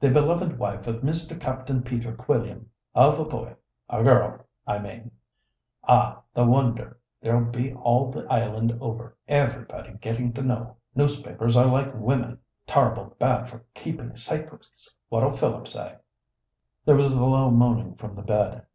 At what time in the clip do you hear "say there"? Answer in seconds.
15.68-16.96